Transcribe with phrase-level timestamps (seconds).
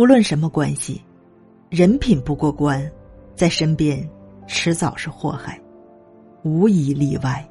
[0.00, 0.98] 无论什么关系
[1.68, 2.90] 人品不过关
[3.36, 4.02] 在身边
[4.46, 5.60] 迟早是祸害
[6.42, 7.46] 无一例外。